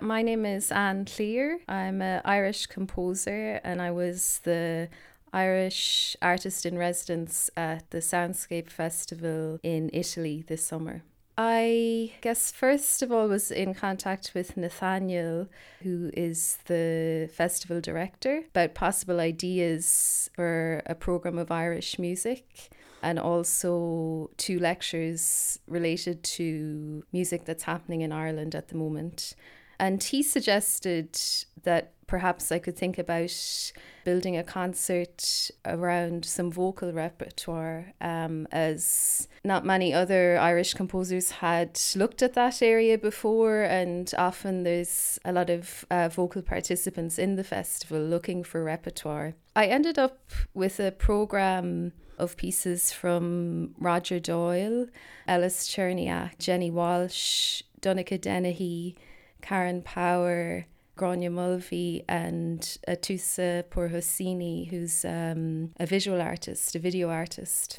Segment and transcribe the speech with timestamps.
[0.00, 1.60] My name is Ann Cleare.
[1.68, 4.90] I'm an Irish composer and I was the
[5.32, 11.02] Irish artist in residence at the Soundscape Festival in Italy this summer.
[11.38, 15.48] I guess first of all was in contact with Nathaniel,
[15.82, 22.70] who is the festival director, about possible ideas for a program of Irish music
[23.02, 29.34] and also two lectures related to music that's happening in Ireland at the moment.
[29.78, 31.18] And he suggested
[31.62, 33.72] that perhaps I could think about
[34.04, 41.80] building a concert around some vocal repertoire, um, as not many other Irish composers had
[41.96, 47.36] looked at that area before, and often there's a lot of uh, vocal participants in
[47.36, 49.34] the festival looking for repertoire.
[49.56, 54.86] I ended up with a program of pieces from Roger Doyle,
[55.26, 58.96] Ellis Cherniak, Jenny Walshe, Donncha Dennehy,
[59.46, 60.66] Karen Power,
[60.98, 67.78] Gráinne Mulvey, and Atoosa Pour Hosseini, who's um, a visual artist, a video artist.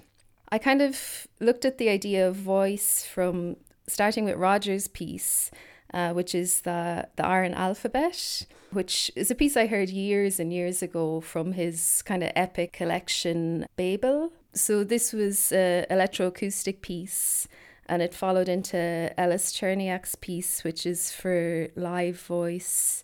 [0.49, 5.51] I kind of looked at the idea of voice from starting with Roger's piece,
[5.93, 10.53] uh, which is the, the Iron Alphabet, which is a piece I heard years and
[10.53, 14.31] years ago from his kind of epic collection, Babel.
[14.53, 17.49] So this was an electroacoustic piece
[17.87, 23.03] and it followed into Ellis Cherniak's piece, which is for live voice,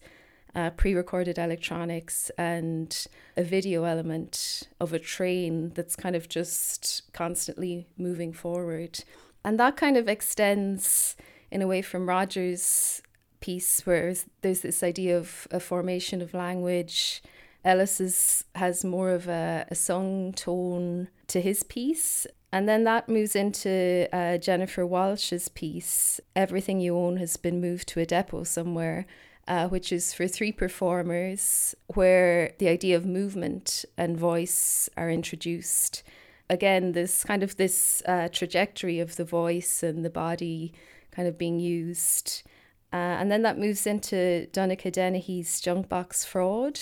[0.55, 7.03] uh, pre recorded electronics, and a video element of a train that's kind of just
[7.13, 9.03] constantly moving forward.
[9.45, 11.15] And that kind of extends
[11.51, 13.01] in a way from Roger's
[13.39, 17.21] piece, where there's this idea of a formation of language.
[17.65, 23.09] Ellis is, has more of a, a sung tone to his piece, and then that
[23.09, 28.43] moves into uh, Jennifer Walshe's piece, Everything You Own Has Been Moved to a Depot
[28.43, 29.07] Somewhere,
[29.47, 36.03] uh, which is for three performers, where the idea of movement and voice are introduced.
[36.47, 40.73] Again, this kind of this uh, trajectory of the voice and the body
[41.09, 42.43] kind of being used.
[42.93, 46.79] Uh, and then that moves into Donncha Dennehy's Junkbox Fraud,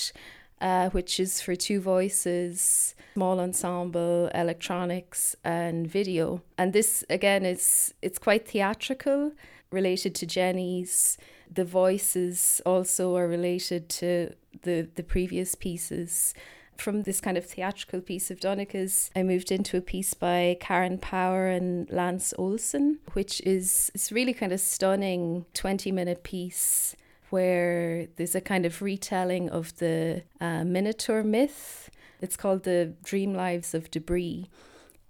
[0.62, 6.42] uh, which is for two voices, small ensemble, electronics, and video.
[6.58, 9.34] And this again is it's quite theatrical,
[9.72, 11.18] related to Jenny's.
[11.52, 16.34] The voices also are related to the the previous pieces.
[16.78, 20.98] From this kind of theatrical piece of Donncha's, I moved into a piece by Karen
[20.98, 26.96] Power and Lance Olsen, which is it's really kind of stunning 20 minute piece
[27.32, 31.90] where there's a kind of retelling of the uh, Minotaur myth.
[32.22, 34.50] It's called The Dream Lives of Debris.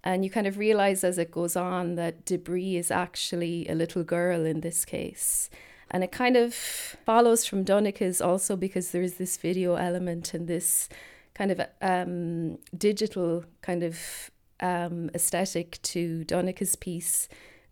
[0.03, 4.03] And you kind of realize as it goes on that Debris is actually a little
[4.03, 5.49] girl in this case.
[5.91, 10.47] And it kind of follows from Donncha's also because there is this video element and
[10.47, 10.89] this
[11.33, 17.27] kind of um, digital kind of um, aesthetic to Donncha's piece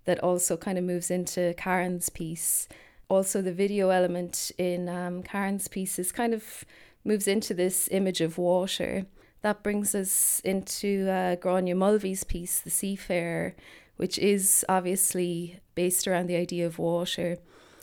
[0.06, 2.68] that also kind of moves into Karen's piece
[3.10, 6.64] also the video element in um, Karen's pieces kind of
[7.04, 9.06] moves into this image of water.
[9.42, 13.56] That brings us into uh, Gráinne Mulvey's piece, The Seafarer,
[13.98, 17.38] which is obviously based around the idea of water.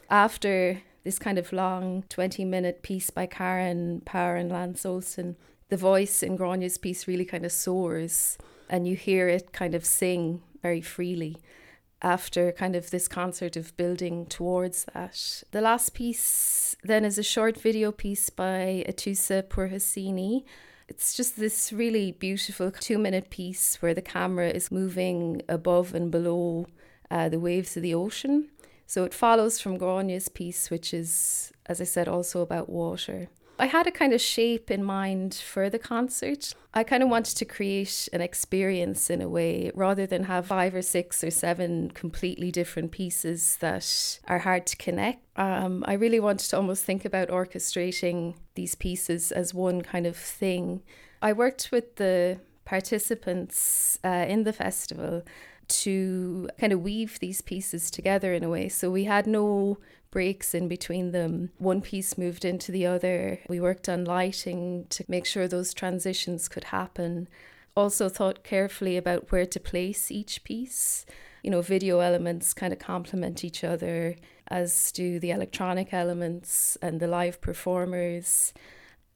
[0.08, 5.36] After this kind of long 20 minute piece by Karen Power and Lance Olsen,
[5.68, 8.38] the voice in Gráinne's piece really kind of soars
[8.68, 11.36] and you hear it kind of sing very freely
[12.06, 15.42] after kind of this concert of building towards that.
[15.50, 20.44] The last piece then is a short video piece by Atoosa Pour Hosseini.
[20.86, 26.08] It's just this really beautiful two minute piece where the camera is moving above and
[26.12, 26.68] below
[27.10, 28.50] uh, the waves of the ocean.
[28.86, 33.28] So it follows from Gráinne's piece, which is, as I said, also about water.
[33.58, 36.54] I had a kind of shape in mind for the concert.
[36.74, 40.74] I kind of wanted to create an experience in a way rather than have five
[40.74, 45.22] or six or seven completely different pieces that are hard to connect.
[45.36, 50.16] Um, I really wanted to almost think about orchestrating these pieces as one kind of
[50.16, 50.82] thing.
[51.22, 55.22] I worked with the participants uh, in the festival
[55.68, 58.68] to kind of weave these pieces together in a way.
[58.68, 59.78] So we had no
[60.10, 61.50] breaks in between them.
[61.58, 63.40] One piece moved into the other.
[63.48, 67.28] We worked on lighting to make sure those transitions could happen.
[67.76, 71.04] Also, thought carefully about where to place each piece.
[71.42, 74.16] You know, video elements kind of complement each other,
[74.48, 78.54] as do the electronic elements and the live performers.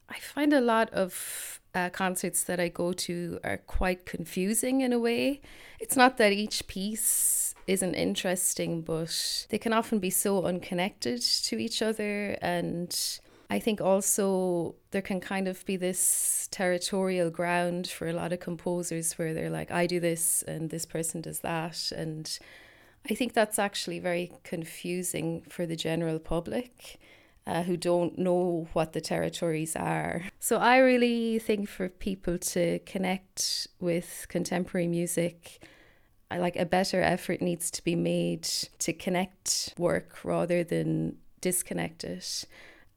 [0.09, 4.93] I find a lot of uh, concerts that I go to are quite confusing in
[4.93, 5.41] a way.
[5.79, 11.57] It's not that each piece isn't interesting, but they can often be so unconnected to
[11.57, 12.37] each other.
[12.43, 12.97] And
[13.49, 18.41] I think also there can kind of be this territorial ground for a lot of
[18.41, 21.93] composers where they're like, I do this and this person does that.
[21.97, 22.39] And
[23.09, 26.99] I think that's actually very confusing for the general public.
[27.47, 30.23] Uh, who don't know what the territories are.
[30.39, 35.59] So I really think for people to connect with contemporary music,
[36.31, 38.45] I like a better effort needs to be made
[38.79, 42.45] to connect work rather than disconnect it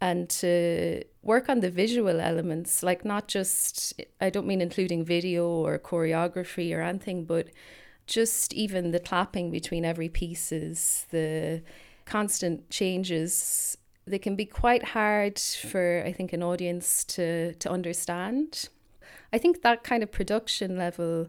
[0.01, 5.47] and to work on the visual elements like not just I don't mean including video
[5.47, 7.47] or choreography or anything but
[8.05, 11.61] just even the clapping between every pieces the
[12.05, 18.69] constant changes they can be quite hard for I think an audience to to understand.
[19.31, 21.27] I think that kind of production level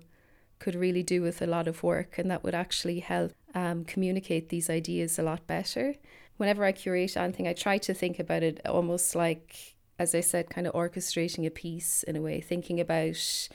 [0.64, 4.48] could really do with a lot of work, and that would actually help um, communicate
[4.48, 5.94] these ideas a lot better.
[6.38, 10.48] Whenever I curate anything, I try to think about it almost like, as I said,
[10.48, 13.48] kind of orchestrating a piece in a way, thinking about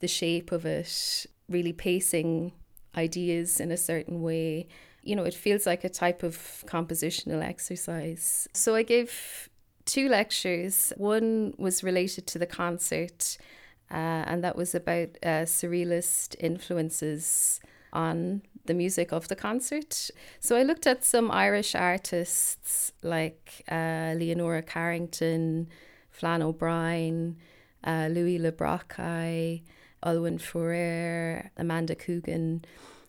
[0.00, 2.52] the shape of it, really pacing
[2.96, 4.66] ideas in a certain way.
[5.04, 8.48] You know, it feels like a type of compositional exercise.
[8.54, 9.48] So I gave
[9.84, 10.92] two lectures.
[10.96, 13.38] One was related to the concert
[13.90, 17.60] uh, and that was about uh, surrealist influences
[17.92, 20.10] on the music of the concert.
[20.40, 25.68] So I looked at some Irish artists like uh, Leonora Carrington,
[26.10, 27.36] Flann O'Brien,
[27.84, 29.62] uh, Louis Le Brocquy,
[30.02, 32.64] Olwen Fouéré, Amanda Coogan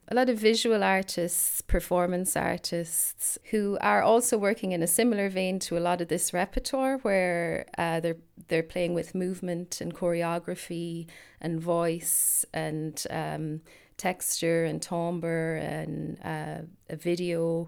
[0.10, 5.60] a lot of visual artists, performance artists who are also working in a similar vein
[5.60, 8.18] to a lot of this repertoire where uh, they're
[8.48, 11.08] they're playing with movement and choreography
[11.42, 13.62] and voice and um,
[13.98, 17.68] texture and timbre and uh, video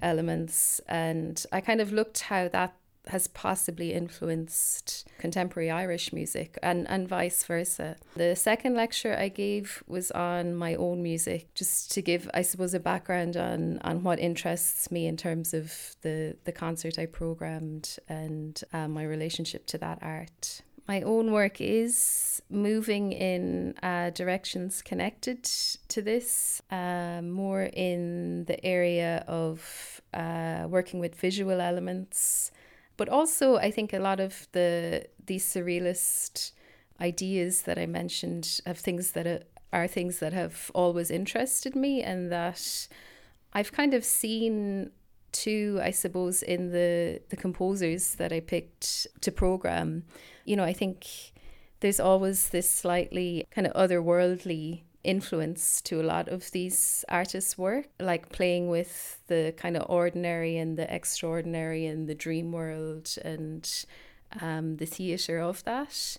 [0.00, 0.80] elements.
[0.88, 2.74] And I kind of looked how that
[3.08, 7.96] has possibly influenced contemporary Irish music and, and vice versa.
[8.16, 12.74] The second lecture I gave was on my own music, just to give, I suppose,
[12.74, 17.96] a background on, on what interests me in terms of the, the concert I programmed
[18.08, 20.62] and um, my relationship to that art.
[20.88, 25.44] My own work is moving in uh, directions connected
[25.88, 32.52] to this, uh, more in the area of uh, working with visual elements
[32.98, 36.52] but also, I think a lot of the these surrealist
[37.00, 39.42] ideas that I mentioned have things that are,
[39.72, 42.88] are things that have always interested me, and that
[43.54, 44.90] I've kind of seen
[45.30, 50.02] too, I suppose, in the the composers that I picked to program.
[50.44, 51.06] You know, I think
[51.80, 57.86] there's always this slightly kind of otherworldly influence to a lot of these artists' work,
[58.00, 63.84] like playing with the kind of ordinary and the extraordinary and the dream world and
[64.40, 66.16] um, the theatre of that.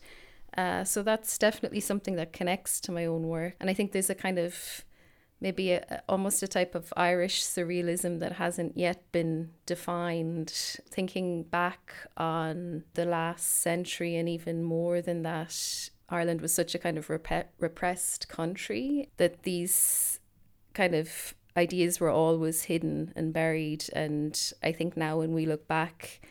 [0.58, 3.54] Uh, so that's definitely something that connects to my own work.
[3.60, 4.84] And I think there's a kind of
[5.42, 10.50] maybe a, almost a type of Irish surrealism that hasn't yet been defined.
[10.50, 16.80] Thinking back on the last century and even more than that, Ireland was such a
[16.80, 20.20] kind of rep- repressed country that these
[20.74, 23.86] kind of ideas were always hidden and buried.
[23.94, 26.22] And I think now when we look back,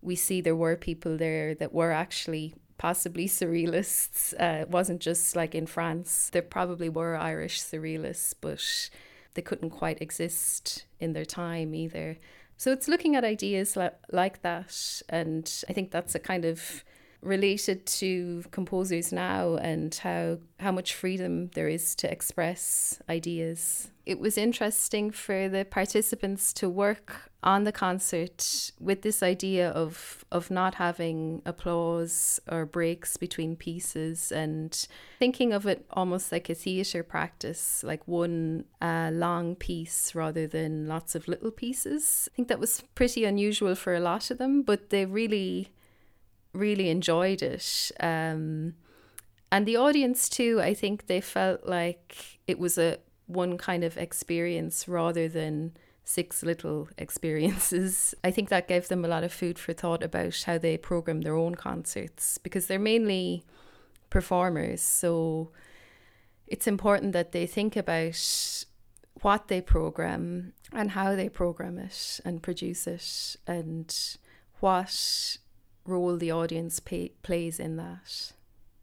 [0.00, 4.34] we see there were people there that were actually possibly surrealists.
[4.34, 6.30] Uh, it wasn't just like in France.
[6.32, 8.90] There probably were Irish surrealists, but
[9.34, 12.18] they couldn't quite exist in their time either.
[12.56, 15.02] So it's looking at ideas like, like that.
[15.08, 16.84] And I think that's a kind of
[17.20, 23.90] related to composers now and how how much freedom there is to express ideas.
[24.06, 30.24] It was interesting for the participants to work on the concert with this idea of
[30.32, 34.88] of not having applause or breaks between pieces and
[35.20, 40.88] thinking of it almost like a theater practice like one uh, long piece rather than
[40.88, 44.62] lots of little pieces i think that was pretty unusual for a lot of them
[44.62, 45.68] but they really
[46.56, 47.90] really enjoyed it.
[48.00, 48.74] Um,
[49.50, 53.96] and the audience too, I think they felt like it was a one kind of
[53.96, 58.14] experience rather than six little experiences.
[58.24, 61.20] I think that gave them a lot of food for thought about how they program
[61.22, 63.44] their own concerts because they're mainly
[64.10, 64.80] performers.
[64.82, 65.50] So
[66.46, 68.64] it's important that they think about
[69.22, 73.94] what they program and how they program it and produce it and
[74.60, 75.38] what
[75.86, 78.32] role the audience pay, plays in that.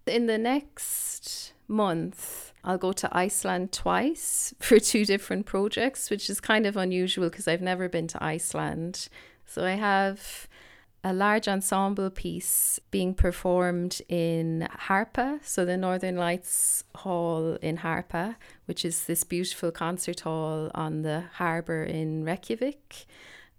[0.06, 6.40] In the next month, I'll go to Iceland twice for two different projects, which is
[6.40, 9.08] kind of unusual because I've never been to Iceland.
[9.46, 10.48] So I have
[11.04, 18.38] a large ensemble piece being performed in Harpa, so the Northern Lights Hall in Harpa,
[18.66, 23.06] which is this beautiful concert hall on the harbour in Reykjavik.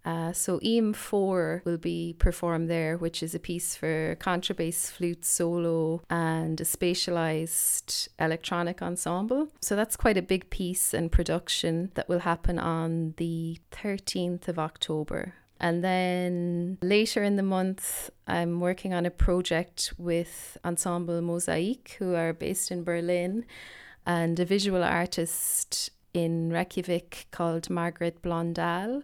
[0.04, 6.02] Uh, so EM4 will be performed there, which is a piece for contrabass, flute, solo,
[6.10, 9.48] and a spatialized electronic ensemble.
[9.60, 14.58] So that's quite a big piece and production that will happen on the 13th of
[14.58, 15.34] October.
[15.60, 22.14] And then later in the month, I'm working on a project with Ensemble Mosaik, who
[22.14, 23.46] are based in Berlin,
[24.04, 29.02] and a visual artist in Reykjavik called Margrét Blöndal.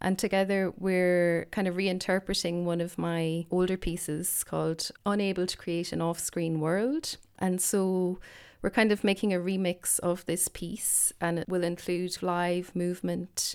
[0.00, 5.92] And together we're kind of reinterpreting one of my older pieces called Unable to Create
[5.92, 7.16] an Off Screen World.
[7.38, 8.18] And so
[8.62, 13.54] we're kind of making a remix of this piece, and it will include live movement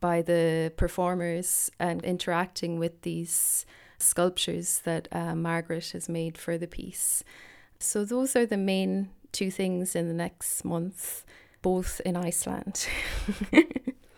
[0.00, 3.66] by the performers and interacting with these
[3.98, 7.24] sculptures that uh, Margaret has made for the piece.
[7.78, 11.24] So, those are the main two things in the next month,
[11.62, 12.88] both in Iceland.